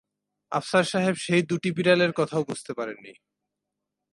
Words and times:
আফসার 0.51 0.85
সাহেব 0.85 1.15
সেই 1.17 1.41
দুটি 1.41 1.69
বিড়ালের 1.71 2.11
কথাও 2.11 2.43
বুঝতে 2.43 2.71
পারেন 2.73 2.97
নি। 3.03 3.13